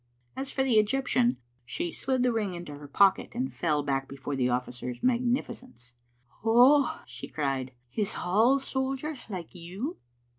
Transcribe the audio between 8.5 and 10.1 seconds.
sojers like you?"